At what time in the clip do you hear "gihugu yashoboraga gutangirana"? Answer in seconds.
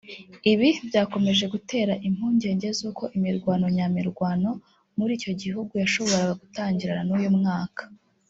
5.41-7.01